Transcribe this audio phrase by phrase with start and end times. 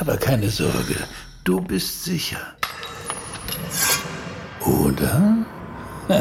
[0.00, 0.96] Aber keine Sorge,
[1.44, 2.56] du bist sicher.
[4.60, 5.46] Oder?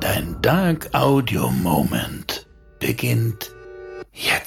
[0.00, 2.46] Dein Dark Audio Moment
[2.78, 3.50] beginnt
[4.12, 4.43] jetzt.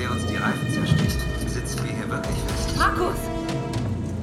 [0.00, 2.76] Der uns die Reifen zersticht, sitzen wir hier wirklich fest.
[2.78, 3.16] Markus!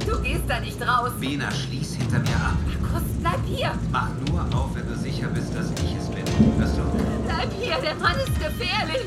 [0.07, 1.11] Du gehst da nicht raus!
[1.19, 2.57] Bena, schließ hinter mir ab.
[2.81, 3.71] Markus, bleib hier!
[3.91, 6.25] Mach nur auf, wenn du sicher bist, dass ich es bin.
[6.57, 6.81] Hörst du?
[7.25, 9.05] Bleib hier, der Mann ist gefährlich!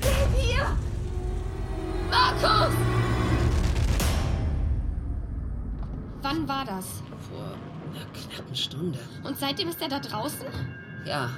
[0.00, 0.66] Bleib hier!
[2.10, 2.74] Markus!
[6.22, 6.86] Wann war das?
[7.30, 7.54] Vor
[7.92, 8.98] einer knappen Stunde.
[9.22, 10.46] Und seitdem ist er da draußen?
[11.04, 11.30] Ja,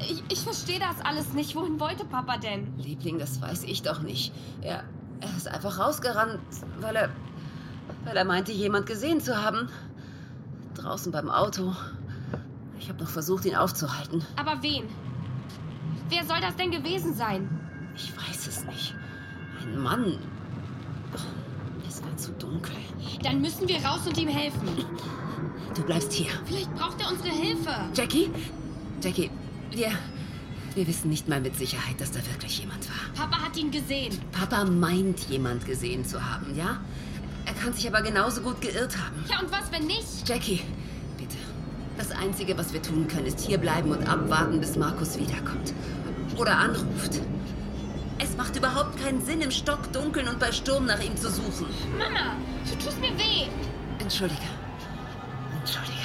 [0.00, 1.54] Ich, ich verstehe das alles nicht.
[1.56, 2.76] Wohin wollte Papa denn?
[2.78, 4.32] Liebling, das weiß ich doch nicht.
[4.62, 4.84] Er,
[5.20, 6.38] er ist einfach rausgerannt,
[6.80, 7.08] weil er.
[8.04, 9.68] weil er meinte, jemand gesehen zu haben.
[10.74, 11.74] Draußen beim Auto.
[12.78, 14.24] Ich habe noch versucht, ihn aufzuhalten.
[14.36, 14.84] Aber wen?
[16.08, 17.48] Wer soll das denn gewesen sein?
[17.96, 18.94] Ich weiß es nicht.
[19.62, 20.18] Ein Mann.
[21.88, 22.76] Es war zu dunkel.
[23.22, 24.68] Dann müssen wir raus und ihm helfen.
[25.74, 26.30] Du bleibst hier.
[26.44, 27.70] Vielleicht braucht er unsere Hilfe.
[27.94, 28.30] Jackie?
[29.02, 29.30] Jackie,
[29.76, 29.92] wir.
[30.74, 33.26] Wir wissen nicht mal mit Sicherheit, dass da wirklich jemand war.
[33.26, 34.18] Papa hat ihn gesehen.
[34.32, 36.80] Papa meint, jemand gesehen zu haben, ja?
[37.46, 39.24] Er kann sich aber genauso gut geirrt haben.
[39.30, 40.28] Ja, und was, wenn nicht?
[40.28, 40.62] Jackie,
[41.16, 41.36] bitte.
[41.96, 45.72] Das Einzige, was wir tun können, ist hierbleiben und abwarten, bis Markus wiederkommt.
[46.36, 47.20] Oder anruft.
[48.18, 51.66] Es macht überhaupt keinen Sinn, im Stock dunkeln und bei Sturm nach ihm zu suchen.
[51.98, 52.36] Mama,
[52.68, 53.46] du tust mir weh.
[53.98, 54.40] Entschuldige.
[55.60, 55.96] Entschuldige.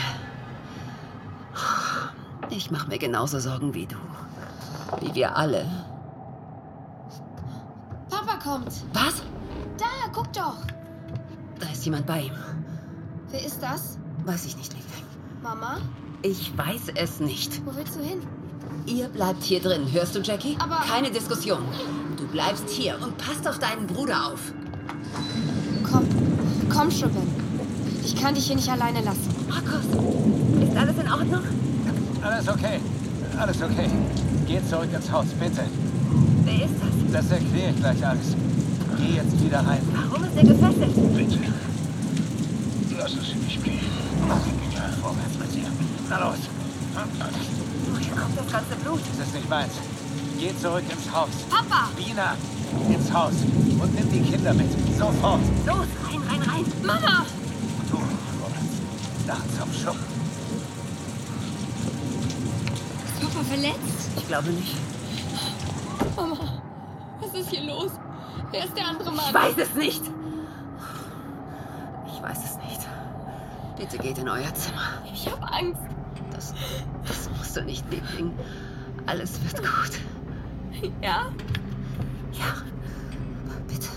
[2.51, 3.95] Ich mache mir genauso Sorgen wie du.
[4.99, 5.65] Wie wir alle.
[8.09, 8.71] Papa kommt.
[8.93, 9.23] Was?
[9.77, 10.57] Da, guck doch.
[11.59, 12.33] Da ist jemand bei ihm.
[13.29, 13.97] Wer ist das?
[14.25, 15.05] Weiß ich nicht, Liebling.
[15.41, 15.77] Mama?
[16.21, 17.65] Ich weiß es nicht.
[17.65, 18.19] Wo willst du hin?
[18.85, 20.57] Ihr bleibt hier drin, hörst du, Jackie?
[20.59, 21.59] Aber- Keine Diskussion.
[22.17, 24.53] Du bleibst hier und passt auf deinen Bruder auf.
[25.89, 26.05] Komm,
[26.69, 27.27] komm schon, Ben.
[28.03, 29.29] Ich kann dich hier nicht alleine lassen.
[29.47, 29.85] Markus,
[30.67, 30.95] ist alles?
[32.41, 32.79] Alles okay.
[33.37, 33.87] Alles okay.
[34.47, 35.61] Geh zurück ins Haus, bitte.
[36.43, 37.21] Wer ist das?
[37.29, 38.35] Das erkläre ich gleich alles.
[38.97, 39.81] Geh jetzt wieder rein.
[39.93, 41.15] Warum ist er gefesselt?
[41.15, 41.39] Bitte.
[42.97, 43.79] Lass es mich gehen.
[45.03, 45.67] Vorwärts mit dir.
[46.09, 46.39] Na los.
[47.91, 49.01] Woher kommt das ganze Blut?
[49.19, 49.73] Das ist nicht meins.
[50.39, 51.29] Geh zurück ins Haus.
[51.47, 51.89] Papa!
[51.95, 52.33] Wiener,
[52.89, 53.33] ins Haus.
[53.79, 54.71] Und nimm die Kinder mit.
[54.97, 55.41] Sofort.
[55.67, 56.65] Los, rein, rein, rein.
[56.81, 57.23] Mama!
[57.91, 59.27] Du, vorwärts.
[59.27, 60.21] Nach zum Schuppen.
[63.21, 64.11] Ist Papa verletzt?
[64.15, 64.75] Ich glaube nicht.
[66.15, 66.61] Mama,
[67.19, 67.91] was ist hier los?
[68.51, 69.25] Wer ist der andere Mann?
[69.27, 70.03] Ich weiß es nicht.
[72.07, 72.87] Ich weiß es nicht.
[73.77, 75.01] Bitte geht in euer Zimmer.
[75.13, 75.81] Ich hab Angst.
[76.31, 76.53] Das,
[77.05, 78.31] das musst du nicht, Liebling.
[79.05, 79.99] Alles wird gut.
[81.01, 81.27] Ja?
[82.31, 82.55] Ja.
[83.67, 83.89] Bitte.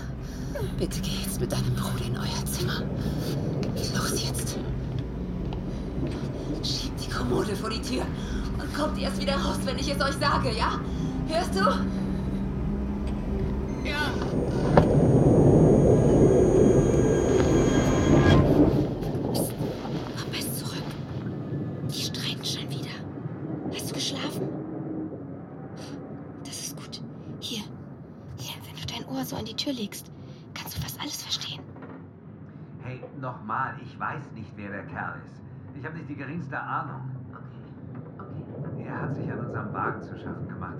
[0.77, 2.81] Bitte geh jetzt mit deinem Bruder in euer Zimmer.
[3.95, 4.57] Los jetzt.
[6.63, 8.03] Schiebt die Kommode vor die Tür
[8.59, 10.79] und kommt erst wieder raus, wenn ich es euch sage, ja?
[11.27, 11.59] Hörst du?
[13.87, 14.11] Ja.
[20.15, 20.83] Papa ist zurück.
[21.89, 22.95] Die streiten schon wieder.
[23.73, 24.49] Hast du geschlafen?
[26.43, 27.01] Das ist gut.
[27.39, 27.63] Hier.
[28.37, 30.11] Hier, wenn du dein Ohr so an die Tür legst,
[30.53, 31.61] kannst du fast alles verstehen.
[32.81, 35.44] Hey, nochmal, ich weiß nicht, wer der Kerl ist.
[35.75, 37.01] Ich habe nicht die geringste Ahnung.
[37.31, 38.43] Okay.
[38.59, 38.85] Okay.
[38.87, 40.77] Er hat sich an unserem Wagen zu schaffen gemacht.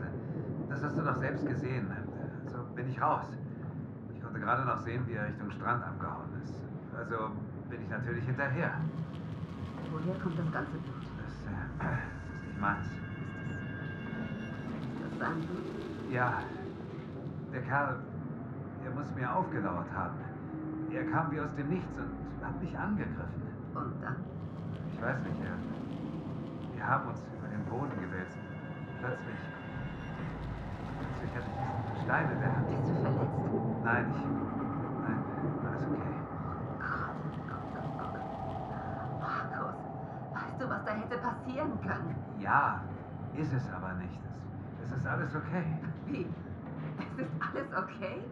[0.69, 1.87] Das hast du doch selbst gesehen.
[2.47, 3.25] So bin ich raus.
[4.13, 6.55] Ich konnte gerade noch sehen, wie er Richtung Strand abgehauen ist.
[6.97, 7.31] Also
[7.69, 8.71] bin ich natürlich hinterher.
[9.91, 11.05] Woher kommt das ganze Blut?
[11.23, 12.87] Das, äh, das ist nicht meins.
[14.93, 15.65] Ist das dein Blut?
[16.11, 16.33] Ja,
[17.51, 17.99] der Kerl,
[18.85, 20.15] er muss mir aufgelauert haben.
[20.91, 23.43] Er kam wie aus dem Nichts und hat mich angegriffen.
[23.73, 24.15] Und dann?
[24.95, 28.37] Ich weiß nicht, er, wir haben uns über den Boden gewälzt.
[29.01, 29.35] Plötzlich
[32.15, 32.67] keine der Hand.
[32.69, 33.39] Bist du verletzt?
[33.83, 34.23] Nein, ich.
[35.03, 35.19] Nein,
[35.67, 36.15] alles okay.
[39.19, 39.75] Markus,
[40.33, 42.15] weißt du, was da hätte passieren können?
[42.39, 42.81] Ja,
[43.35, 44.19] ist es aber nicht.
[44.81, 45.65] Es, es ist alles okay.
[46.05, 46.27] Wie?
[46.99, 48.23] Es ist alles okay?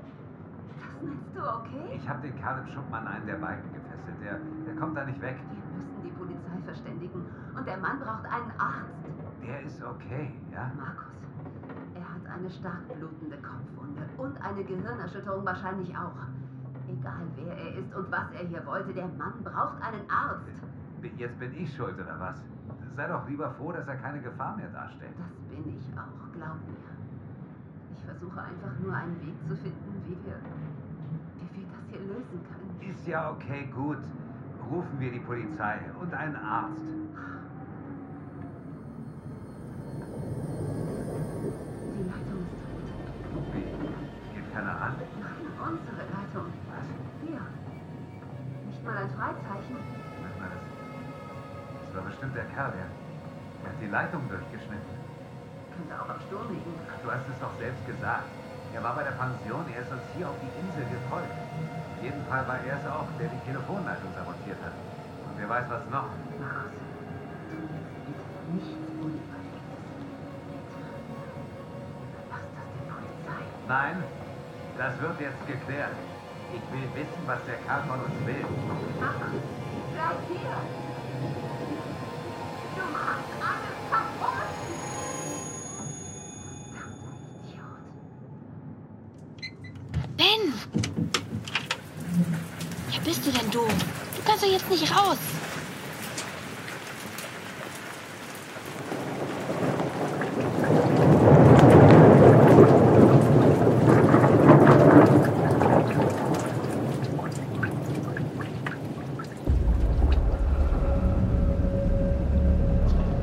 [0.79, 1.95] Das nennst du okay?
[1.95, 4.21] Ich habe den im Schuppen an einen der Balken gefesselt.
[4.21, 5.37] Der, der kommt da nicht weg.
[5.51, 6.11] Wir müssen die
[6.43, 7.25] Polizei verständigen.
[7.57, 8.93] Und der Mann braucht einen Arzt.
[9.41, 10.71] Der ist okay, ja?
[10.77, 11.13] Markus,
[11.95, 16.15] er hat eine stark blutende Kopfwunde und eine Gehirnerschütterung wahrscheinlich auch.
[16.87, 20.47] Egal wer er ist und was er hier wollte, der Mann braucht einen Arzt.
[21.01, 22.37] B- Jetzt bin ich schuld, oder was?
[22.95, 25.13] Sei doch lieber froh, dass er keine Gefahr mehr darstellt.
[25.17, 26.77] Das bin ich auch, glaub mir.
[27.97, 30.35] Ich versuche einfach nur einen Weg zu finden, wie wir,
[31.35, 32.77] wie wir das hier lösen können.
[32.89, 33.97] Ist ja okay, gut.
[34.71, 36.81] Rufen wir die Polizei und einen Arzt.
[41.93, 42.63] Die Leitung ist
[43.31, 43.45] tot.
[43.53, 43.65] Wie?
[44.33, 44.95] Geht keiner ran?
[45.19, 46.47] Nein, unsere Leitung.
[46.73, 46.87] Was?
[47.21, 47.41] Hier.
[48.67, 49.77] Nicht mal ein Freizeichen.
[49.77, 50.65] Warte mal, das,
[51.85, 52.87] das war bestimmt der Kerl, der,
[53.61, 54.93] der hat die Leitung durchgeschnitten.
[55.75, 56.73] Könnte auch am Sturm liegen.
[57.03, 58.25] Du hast es doch selbst gesagt.
[58.73, 61.29] Er war bei der Pension, er ist uns hier auf die Insel gefolgt.
[61.99, 64.73] In jedem Fall war er es auch, der die Telefonleitung sabotiert hat.
[64.73, 66.09] Und wer weiß was noch.
[67.53, 69.43] Tu nichts das Polizei.
[73.67, 74.03] Nein,
[74.77, 75.93] das wird jetzt geklärt.
[76.53, 78.45] Ich will wissen, was der Kerl von uns will.
[78.99, 79.27] Mama,
[79.93, 80.57] bleib hier!
[82.75, 84.12] Du machst alles kaputt!
[93.23, 93.59] Bist du denn du?
[93.59, 95.17] Du kannst doch jetzt nicht raus.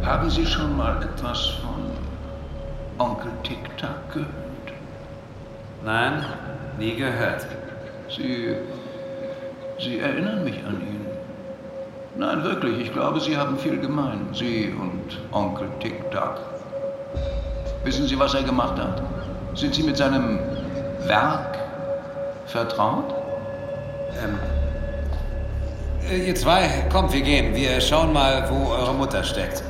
[0.02, 1.90] Haben Sie schon mal etwas von
[2.98, 4.28] Onkel Tic-Tac gehört?
[5.84, 6.24] Nein,
[6.78, 7.46] nie gehört.
[8.08, 8.56] Sie.
[10.00, 11.06] Sie erinnern mich an ihn.
[12.16, 14.28] Nein, wirklich, ich glaube, Sie haben viel gemein.
[14.32, 16.38] Sie und Onkel Tic-Tac.
[17.84, 19.02] Wissen Sie, was er gemacht hat?
[19.54, 20.38] Sind Sie mit seinem
[21.06, 21.58] Werk
[22.46, 23.14] vertraut?
[24.24, 24.38] Ähm.
[26.10, 27.54] äh, Ihr zwei, kommt, wir gehen.
[27.54, 29.62] Wir schauen mal, wo eure Mutter steckt.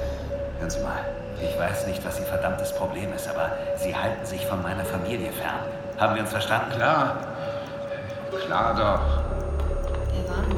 [0.60, 1.00] Hören Sie mal,
[1.42, 5.32] ich weiß nicht, was Ihr verdammtes Problem ist, aber Sie halten sich von meiner Familie
[5.32, 5.58] fern.
[5.98, 6.70] Haben wir uns verstanden?
[6.76, 7.16] Klar.
[8.46, 9.19] Klar doch.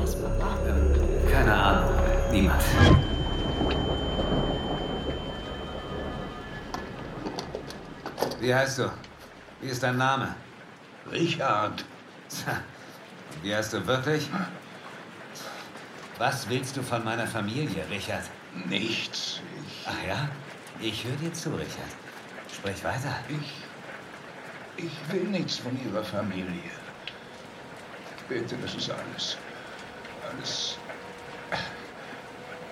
[0.02, 0.16] Das?
[0.16, 1.94] Ähm, keine Ahnung.
[2.32, 2.62] Niemand.
[8.40, 8.90] Wie heißt du?
[9.60, 10.34] Wie ist dein Name?
[11.12, 11.84] Richard.
[13.43, 14.28] Wie heißt du wirklich?
[16.19, 18.25] Was willst du von meiner Familie, Richard?
[18.66, 19.40] Nichts.
[19.66, 19.87] Ich.
[19.87, 20.28] Ach ja?
[20.81, 21.93] Ich höre dir zu, Richard.
[22.52, 23.14] Sprich weiter.
[23.28, 24.84] Ich.
[24.84, 26.72] Ich will nichts von Ihrer Familie.
[28.28, 29.37] Bitte, das ist alles.
[30.37, 30.79] Alles.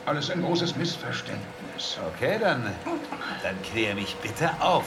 [0.07, 1.99] Alles ein großes Missverständnis.
[2.15, 2.73] Okay, dann,
[3.43, 4.85] dann klär mich bitte auf.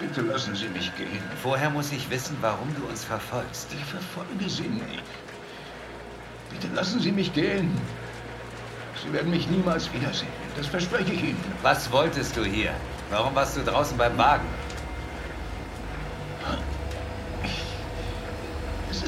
[0.00, 1.22] Bitte lassen Sie mich gehen.
[1.42, 3.68] Vorher muss ich wissen, warum du uns verfolgst.
[3.72, 5.02] Ich verfolge Sie nicht.
[6.50, 7.70] Bitte lassen Sie mich gehen.
[9.02, 10.32] Sie werden mich niemals wiedersehen.
[10.56, 11.44] Das verspreche ich Ihnen.
[11.62, 12.72] Was wolltest du hier?
[13.10, 14.46] Warum warst du draußen beim Wagen?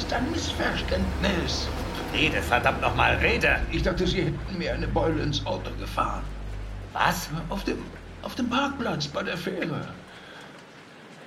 [0.06, 1.66] Ist ein Missverständnis.
[2.12, 3.60] Rede, verdammt nochmal, rede!
[3.72, 6.22] Ich dachte, Sie hätten mir eine Beule ins Auto gefahren.
[6.92, 7.28] Was?
[7.48, 7.78] Auf dem,
[8.22, 9.88] auf dem Parkplatz bei der Fähre.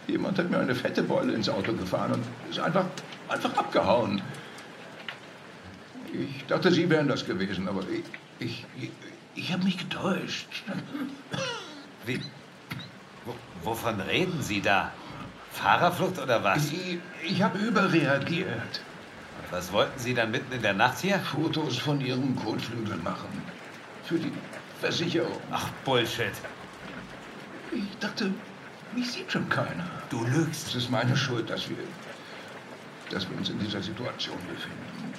[0.08, 2.86] Jemand hat mir eine fette Beule ins Auto gefahren und ist einfach,
[3.28, 4.22] einfach abgehauen.
[6.14, 8.04] Ich dachte, Sie wären das gewesen, aber ich,
[8.40, 8.92] ich, ich,
[9.36, 10.48] ich habe mich getäuscht.
[12.06, 12.22] Wie?
[13.26, 14.94] Wo, wovon reden Sie da?
[15.62, 16.72] Fahrerflucht oder was?
[16.72, 18.82] Ich, ich habe überreagiert.
[19.42, 21.20] Und was wollten Sie dann mitten in der Nacht hier?
[21.20, 23.30] Fotos von Ihrem Kotflügel machen.
[24.04, 24.32] Für die
[24.80, 25.38] Versicherung.
[25.52, 26.32] Ach, Bullshit.
[27.72, 28.32] Ich dachte,
[28.96, 29.86] mich sieht schon keiner.
[30.10, 30.70] Du lügst.
[30.70, 31.78] Es ist meine Schuld, dass wir,
[33.12, 35.14] dass wir uns in dieser Situation befinden.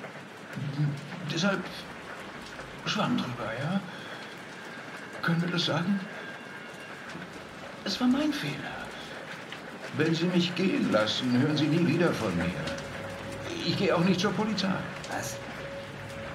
[1.33, 1.63] Deshalb
[2.87, 3.81] schwamm drüber, ja?
[5.23, 6.01] Können wir das sagen?
[7.85, 8.80] Es war mein Fehler.
[9.97, 12.45] Wenn Sie mich gehen lassen, hören Sie nie wieder von mir.
[13.67, 14.69] Ich gehe auch nicht zur Polizei.
[15.11, 15.37] Was?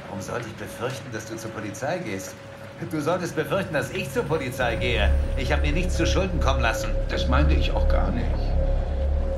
[0.08, 2.36] Warum sollte ich befürchten, dass du zur Polizei gehst?
[2.92, 5.10] Du solltest befürchten, dass ich zur Polizei gehe.
[5.38, 6.90] Ich habe mir nichts zu Schulden kommen lassen.
[7.10, 8.26] Das meinte ich auch gar nicht.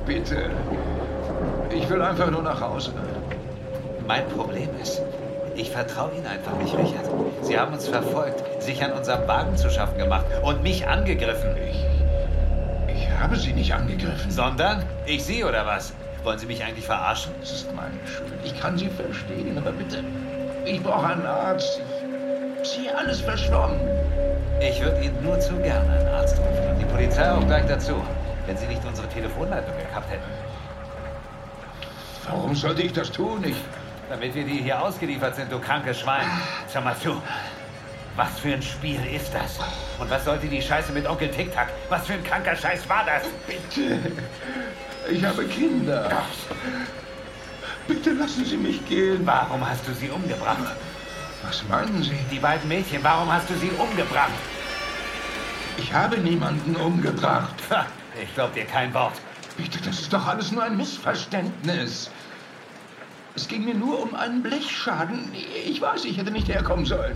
[0.08, 0.50] Bitte.
[1.70, 2.94] Ich will einfach nur nach Hause.
[4.08, 5.02] Mein Problem ist,
[5.56, 7.06] ich vertraue Ihnen einfach nicht, Richard.
[7.42, 11.56] Sie haben uns verfolgt, sich an unserem Wagen zu schaffen gemacht und mich angegriffen.
[11.70, 11.97] Ich.
[13.18, 14.30] Ich habe Sie nicht angegriffen.
[14.30, 14.86] Sondern?
[15.08, 15.92] Ich Sie oder was?
[16.24, 17.34] Wollen Sie mich eigentlich verarschen?
[17.40, 18.32] Das ist meine Schuld.
[18.44, 20.04] Ich kann Sie verstehen, aber bitte.
[20.66, 21.82] Ich brauche einen Arzt.
[22.62, 23.80] Ich sehe alles verschwommen.
[24.62, 27.96] Ich würde Ihnen nur zu gerne einen Arzt rufen und die Polizei auch gleich dazu,
[28.46, 30.32] wenn Sie nicht unsere Telefonleitung gekappt hätten.
[32.30, 33.44] Warum sollte ich das tun?
[33.44, 33.58] Ich.
[34.12, 36.28] Damit wir dir hier ausgeliefert sind, du krankes Schwein.
[36.72, 37.20] Schau mal zu.
[38.18, 39.60] Was für ein Spiel ist das?
[40.00, 41.70] Und was sollte die Scheiße mit Onkel Tic-Tac?
[41.90, 43.24] Was für ein kranker Scheiß war das?
[43.46, 44.12] Bitte.
[45.10, 46.12] Ich habe Kinder.
[47.88, 49.22] Bitte lassen Sie mich gehen.
[49.24, 50.76] Warum hast du sie umgebracht?
[51.44, 52.18] Was meinen Sie?
[52.32, 54.32] Die beiden Mädchen, warum hast du sie umgebracht?
[55.78, 57.54] Ich habe niemanden umgebracht.
[58.22, 59.14] Ich glaub dir kein Wort.
[59.58, 62.10] Bitte, das ist doch alles nur ein Missverständnis.
[63.36, 65.32] Es ging mir nur um einen Blechschaden.
[65.68, 67.16] Ich weiß, ich hätte nicht herkommen sollen.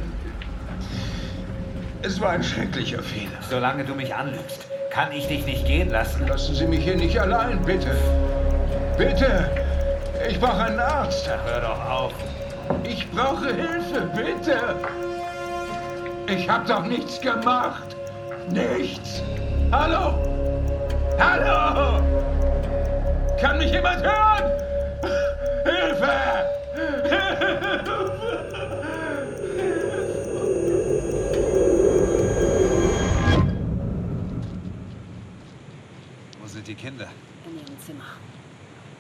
[2.04, 3.38] Es war ein schrecklicher Fehler.
[3.48, 6.28] Solange du mich anlügst, kann ich dich nicht gehen lassen.
[6.28, 7.96] Lassen Sie mich hier nicht allein, bitte.
[8.98, 9.50] Bitte.
[10.28, 11.30] Ich brauche einen Arzt.
[11.46, 12.14] Hör doch auf.
[12.84, 14.76] Ich brauche Hilfe, bitte.
[16.28, 17.96] Ich habe doch nichts gemacht.
[18.50, 19.22] Nichts.
[19.72, 20.16] Hallo?
[21.20, 22.02] Hallo?
[23.40, 24.52] Kann mich jemand hören?
[25.64, 26.12] Hilfe!
[27.86, 28.18] Wo
[36.52, 37.08] sind die Kinder?
[37.46, 38.06] In ihrem Zimmer.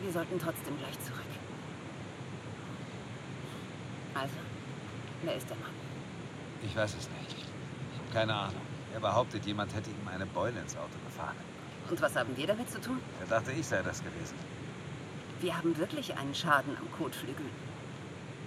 [0.01, 1.21] Wir sollten trotzdem gleich zurück.
[4.15, 4.35] Also,
[5.23, 5.71] wer ist der Mann?
[6.63, 7.35] Ich weiß es nicht.
[7.37, 8.61] Ich habe keine Ahnung.
[8.93, 11.35] Er behauptet, jemand hätte ihm eine Beule ins Auto gefahren.
[11.89, 12.99] Und was haben wir damit zu tun?
[13.19, 14.35] Er dachte, ich sei das gewesen.
[15.39, 17.45] Wir haben wirklich einen Schaden am Kotflügel.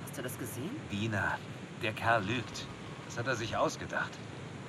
[0.04, 0.70] Hast du das gesehen?
[0.92, 1.38] Dina,
[1.82, 2.66] der Kerl lügt.
[3.06, 4.12] Das hat er sich ausgedacht.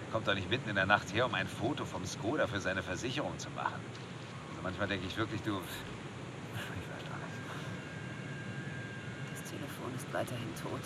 [0.08, 2.60] Er kommt doch nicht mitten in der Nacht her, um ein Foto vom Skoda für
[2.60, 3.80] seine Versicherung zu machen.
[4.66, 5.52] Manchmal denke ich wirklich, du...
[5.52, 5.60] Ich
[6.90, 7.38] weiß doch nicht.
[9.32, 10.82] Das Telefon ist weiterhin tot.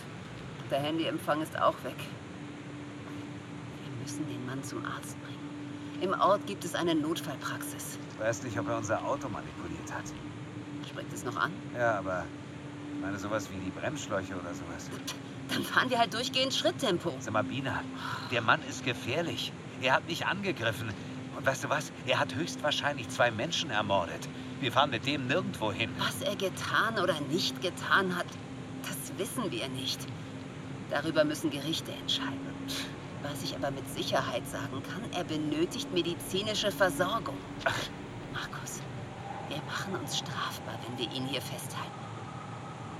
[0.69, 1.95] Der Handyempfang ist auch weg.
[1.95, 5.39] Wir müssen den Mann zum Arzt bringen.
[6.01, 7.97] Im Ort gibt es eine Notfallpraxis.
[8.11, 10.11] Ich weiß nicht, ob er unser Auto manipuliert hat.
[10.85, 11.53] Springt es noch an?
[11.73, 12.25] Ja, aber
[12.93, 14.89] ich meine sowas wie die Bremsschläuche oder sowas.
[15.47, 17.13] Dann fahren wir halt durchgehend Schritttempo.
[17.21, 17.81] Sag mal, Bina,
[18.29, 19.53] der Mann ist gefährlich.
[19.81, 20.89] Er hat mich angegriffen.
[21.39, 21.93] Und weißt du was?
[22.05, 24.27] Er hat höchstwahrscheinlich zwei Menschen ermordet.
[24.59, 25.89] Wir fahren mit dem nirgendwo hin.
[25.97, 28.25] Was er getan oder nicht getan hat,
[28.81, 30.05] das wissen wir nicht.
[30.89, 32.45] Darüber müssen Gerichte entscheiden.
[33.23, 37.37] Was ich aber mit Sicherheit sagen kann, er benötigt medizinische Versorgung.
[38.33, 38.81] Markus,
[39.47, 41.98] wir machen uns strafbar, wenn wir ihn hier festhalten.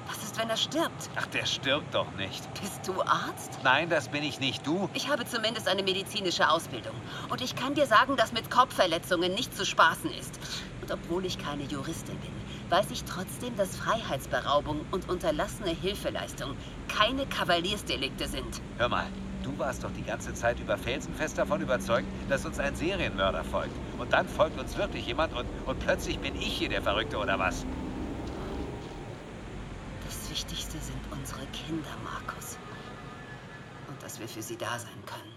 [0.10, 1.08] Was ist, wenn er stirbt?
[1.16, 2.42] Ach, der stirbt doch nicht.
[2.60, 3.60] Bist du Arzt?
[3.64, 4.66] Nein, das bin ich nicht.
[4.66, 4.90] Du?
[4.96, 6.96] Ich habe zumindest eine medizinische Ausbildung.
[7.30, 10.40] Und ich kann dir sagen, dass mit Kopfverletzungen nicht zu spaßen ist.
[10.82, 12.32] Und obwohl ich keine Juristin bin,
[12.72, 16.56] weiß ich trotzdem, dass Freiheitsberaubung und unterlassene Hilfeleistung
[16.88, 18.62] keine Kavaliersdelikte sind.
[18.80, 19.06] Hör mal,
[19.44, 23.76] du warst doch die ganze Zeit über felsenfest davon überzeugt, dass uns ein Serienmörder folgt.
[24.00, 27.38] Und dann folgt uns wirklich jemand und, und plötzlich bin ich hier der Verrückte oder
[27.38, 27.64] was?
[30.30, 32.60] Das Wichtigste sind unsere Kinder, Markus.
[33.88, 35.34] Und dass wir für sie da sein können.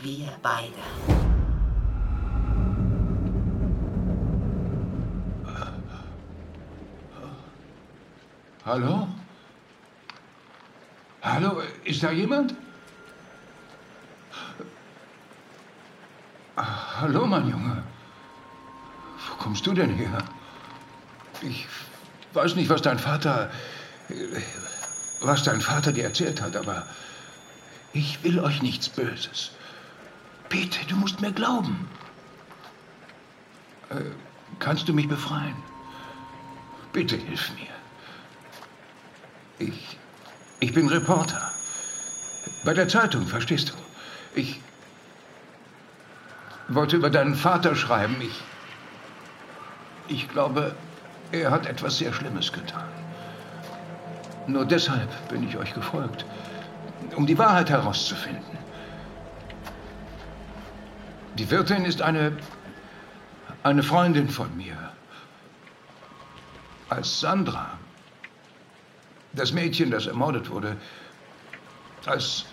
[0.00, 0.74] Wir beide.
[8.64, 9.06] Hallo?
[11.22, 12.56] Hallo, ist da jemand?
[16.56, 17.84] Hallo, mein Junge.
[19.28, 20.18] Wo kommst du denn her?
[21.42, 21.68] Ich
[22.38, 23.50] weiß nicht, was dein Vater.
[25.20, 26.86] was dein Vater dir erzählt hat, aber
[27.92, 29.50] ich will euch nichts Böses.
[30.48, 31.88] Bitte, du musst mir glauben.
[33.90, 33.96] Äh,
[34.58, 35.56] kannst du mich befreien?
[36.92, 37.66] Bitte hilf mir.
[39.58, 39.98] Ich.
[40.60, 41.50] Ich bin Reporter.
[42.64, 43.74] Bei der Zeitung, verstehst du?
[44.38, 44.60] Ich
[46.68, 48.16] wollte über deinen Vater schreiben.
[48.20, 48.42] Ich.
[50.08, 50.74] Ich glaube,
[51.32, 52.88] er hat etwas sehr Schlimmes getan.
[54.46, 56.24] Nur deshalb bin ich euch gefolgt,
[57.16, 58.58] um die Wahrheit herauszufinden.
[61.36, 62.36] Die Wirtin ist eine.
[63.62, 64.76] eine Freundin von mir.
[66.88, 67.78] Als Sandra,
[69.34, 70.76] das Mädchen, das ermordet wurde,
[72.06, 72.46] als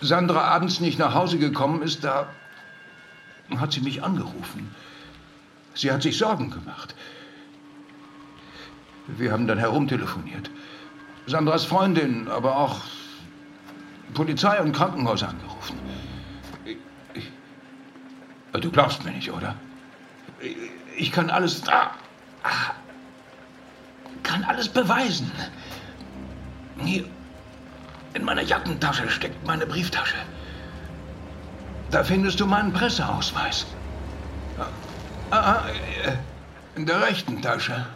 [0.00, 2.26] Sandra abends nicht nach Hause gekommen ist, da
[3.58, 4.74] hat sie mich angerufen.
[5.74, 6.94] Sie hat sich Sorgen gemacht.
[9.06, 10.50] Wir haben dann herumtelefoniert.
[11.26, 12.80] Sandras Freundin, aber auch
[14.14, 15.78] Polizei und Krankenhaus angerufen.
[16.64, 16.76] Ich,
[17.14, 17.30] ich,
[18.52, 19.54] du glaubst mir nicht, oder?
[20.40, 20.56] Ich,
[20.96, 21.62] ich kann alles.
[21.68, 21.90] Ah,
[24.22, 25.30] kann alles beweisen.
[26.78, 27.04] Hier
[28.14, 30.16] in meiner Jackentasche steckt meine Brieftasche.
[31.90, 33.66] Da findest du meinen Presseausweis.
[35.30, 35.62] Ah, ah,
[36.76, 37.86] in der rechten Tasche.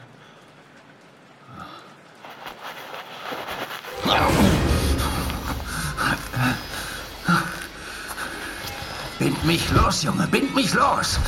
[9.19, 11.19] Bind mich los, Junge, bind mich los.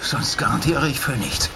[0.00, 1.48] Sonst garantiere ich für nichts.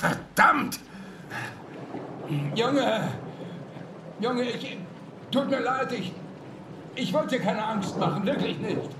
[0.00, 0.78] Verdammt!
[2.54, 3.08] Junge!
[4.20, 4.78] Junge, ich.
[5.30, 6.12] Tut mir leid, ich.
[6.94, 8.90] Ich wollte dir keine Angst machen, wirklich nicht.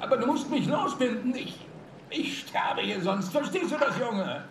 [0.00, 1.34] Aber du musst mich losbinden.
[1.34, 1.66] Ich.
[2.10, 3.32] Ich sterbe hier sonst.
[3.32, 4.44] Verstehst du das, Junge?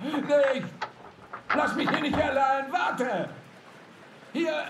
[0.00, 0.66] Nicht!
[1.54, 2.64] Lass mich hier nicht allein!
[2.70, 3.28] Warte!
[4.34, 4.64] Hier!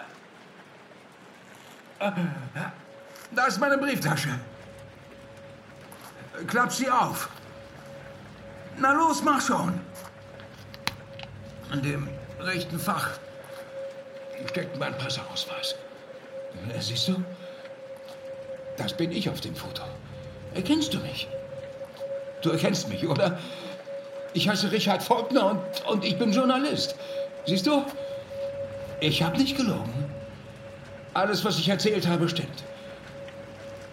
[3.34, 4.28] Da ist meine Brieftasche.
[6.46, 7.30] Klapp sie auf.
[8.76, 9.80] Na los, mach schon.
[11.72, 12.08] In dem
[12.40, 13.12] rechten Fach
[14.46, 15.76] steckt mein Presseausweis.
[16.80, 17.24] Siehst du?
[18.76, 19.82] Das bin ich auf dem Foto.
[20.54, 21.26] Erkennst du mich?
[22.42, 23.38] Du erkennst mich, oder?
[24.34, 26.96] Ich heiße Richard Faulkner und, und ich bin Journalist.
[27.46, 27.84] Siehst du?
[29.04, 29.92] Ich habe nicht gelogen.
[31.12, 32.64] Alles, was ich erzählt habe, stimmt.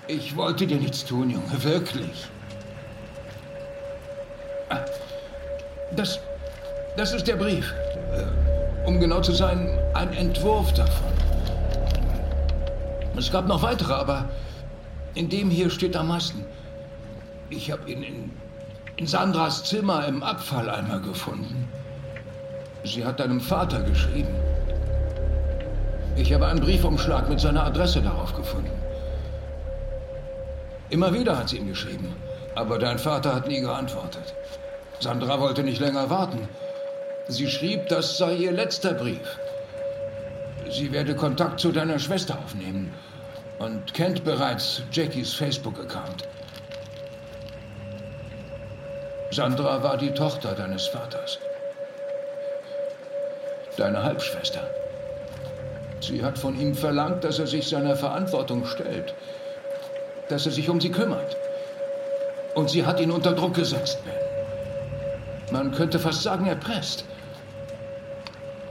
[0.08, 2.30] Ich wollte dir nichts tun, Junge, wirklich.
[4.70, 4.80] Ah,
[5.98, 6.20] das,
[6.96, 7.74] das ist der Brief.
[8.13, 11.12] Äh, um genau zu sein, ein Entwurf davon.
[13.18, 14.30] Es gab noch weitere, aber
[15.13, 16.45] in dem hier steht am meisten.
[17.50, 18.32] Ich habe ihn in
[18.95, 21.67] in Sandras Zimmer im Abfalleimer gefunden.
[22.86, 24.36] Sie hat deinem Vater geschrieben.
[26.15, 28.71] Ich habe einen Briefumschlag mit seiner Adresse darauf gefunden.
[30.89, 32.13] Immer wieder hat sie ihm geschrieben,
[32.56, 34.34] aber dein Vater hat nie geantwortet.
[35.00, 36.47] Sandra wollte nicht länger warten.
[37.28, 39.39] Sie schrieb, das sei ihr letzter Brief.
[40.69, 42.93] Sie werde Kontakt zu deiner Schwester aufnehmen
[43.60, 46.28] und kennt bereits Jackies Facebook-Account.
[49.32, 51.39] Sandra war die Tochter deines Vaters.
[53.78, 54.62] Deine Halbschwester.
[56.01, 59.13] Sie hat von ihm verlangt, dass er sich seiner Verantwortung stellt.
[60.29, 61.37] Dass er sich um sie kümmert.
[62.55, 64.13] Und sie hat ihn unter Druck gesetzt, Ben.
[65.51, 67.05] Man könnte fast sagen, erpresst.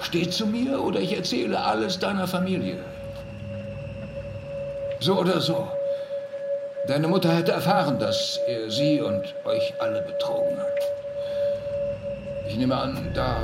[0.01, 2.79] Steh zu mir oder ich erzähle alles deiner Familie.
[4.99, 5.69] So oder so.
[6.89, 10.81] Deine Mutter hätte erfahren, dass er sie und euch alle betrogen hat.
[12.49, 13.37] Ich nehme an, da.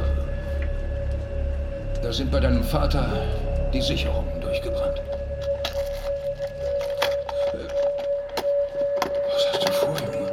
[2.03, 3.09] Da sind bei deinem Vater
[3.77, 5.03] die Sicherungen durchgebrannt.
[9.33, 10.33] Was hast du vor, Junge?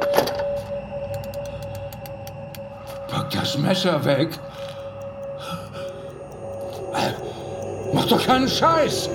[3.08, 4.30] Pack das Messer weg.
[7.92, 9.10] Mach doch keinen Scheiß!